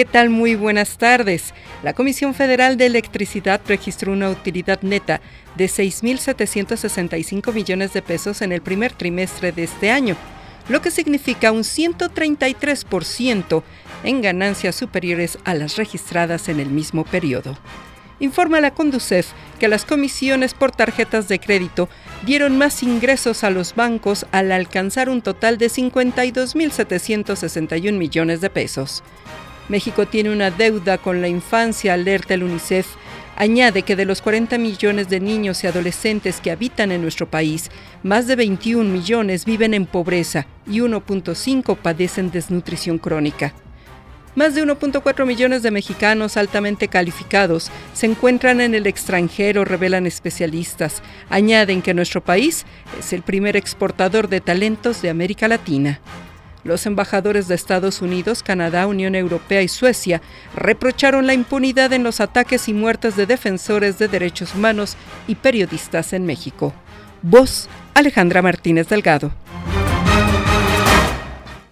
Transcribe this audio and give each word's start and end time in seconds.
¿qué 0.00 0.06
tal? 0.06 0.30
Muy 0.30 0.54
buenas 0.54 0.96
tardes. 0.96 1.52
La 1.82 1.92
Comisión 1.92 2.32
Federal 2.32 2.78
de 2.78 2.86
Electricidad 2.86 3.60
registró 3.68 4.14
una 4.14 4.30
utilidad 4.30 4.80
neta 4.80 5.20
de 5.56 5.66
6.765 5.66 7.52
millones 7.52 7.92
de 7.92 8.00
pesos 8.00 8.40
en 8.40 8.52
el 8.52 8.62
primer 8.62 8.94
trimestre 8.94 9.52
de 9.52 9.64
este 9.64 9.90
año, 9.90 10.16
lo 10.70 10.80
que 10.80 10.90
significa 10.90 11.52
un 11.52 11.64
133% 11.64 13.62
en 14.02 14.22
ganancias 14.22 14.74
superiores 14.74 15.38
a 15.44 15.52
las 15.52 15.76
registradas 15.76 16.48
en 16.48 16.60
el 16.60 16.70
mismo 16.70 17.04
periodo. 17.04 17.58
Informa 18.20 18.62
la 18.62 18.70
Conducef 18.70 19.32
que 19.58 19.68
las 19.68 19.84
comisiones 19.84 20.54
por 20.54 20.72
tarjetas 20.72 21.28
de 21.28 21.40
crédito 21.40 21.90
dieron 22.24 22.56
más 22.56 22.82
ingresos 22.82 23.44
a 23.44 23.50
los 23.50 23.74
bancos 23.74 24.24
al 24.32 24.50
alcanzar 24.50 25.10
un 25.10 25.20
total 25.20 25.58
de 25.58 25.66
52.761 25.66 27.92
millones 27.92 28.40
de 28.40 28.48
pesos. 28.48 29.02
México 29.70 30.04
tiene 30.04 30.32
una 30.32 30.50
deuda 30.50 30.98
con 30.98 31.22
la 31.22 31.28
infancia, 31.28 31.94
alerta 31.94 32.34
el 32.34 32.42
UNICEF. 32.42 32.88
Añade 33.36 33.82
que 33.82 33.94
de 33.94 34.04
los 34.04 34.20
40 34.20 34.58
millones 34.58 35.08
de 35.08 35.20
niños 35.20 35.62
y 35.62 35.68
adolescentes 35.68 36.40
que 36.40 36.50
habitan 36.50 36.90
en 36.90 37.00
nuestro 37.02 37.30
país, 37.30 37.70
más 38.02 38.26
de 38.26 38.34
21 38.34 38.90
millones 38.90 39.44
viven 39.44 39.72
en 39.72 39.86
pobreza 39.86 40.48
y 40.66 40.80
1.5 40.80 41.76
padecen 41.76 42.32
desnutrición 42.32 42.98
crónica. 42.98 43.54
Más 44.34 44.56
de 44.56 44.64
1.4 44.64 45.24
millones 45.24 45.62
de 45.62 45.70
mexicanos 45.70 46.36
altamente 46.36 46.88
calificados 46.88 47.70
se 47.94 48.06
encuentran 48.06 48.60
en 48.60 48.74
el 48.74 48.88
extranjero, 48.88 49.64
revelan 49.64 50.06
especialistas. 50.06 51.00
Añaden 51.28 51.80
que 51.80 51.94
nuestro 51.94 52.24
país 52.24 52.66
es 52.98 53.12
el 53.12 53.22
primer 53.22 53.56
exportador 53.56 54.28
de 54.28 54.40
talentos 54.40 55.00
de 55.00 55.10
América 55.10 55.46
Latina. 55.46 56.00
Los 56.64 56.86
embajadores 56.86 57.48
de 57.48 57.54
Estados 57.54 58.02
Unidos, 58.02 58.42
Canadá, 58.42 58.86
Unión 58.86 59.14
Europea 59.14 59.62
y 59.62 59.68
Suecia 59.68 60.20
reprocharon 60.54 61.26
la 61.26 61.34
impunidad 61.34 61.92
en 61.92 62.04
los 62.04 62.20
ataques 62.20 62.68
y 62.68 62.74
muertes 62.74 63.16
de 63.16 63.26
defensores 63.26 63.98
de 63.98 64.08
derechos 64.08 64.54
humanos 64.54 64.96
y 65.26 65.36
periodistas 65.36 66.12
en 66.12 66.26
México. 66.26 66.72
Voz 67.22 67.68
Alejandra 67.94 68.42
Martínez 68.42 68.88
Delgado. 68.88 69.32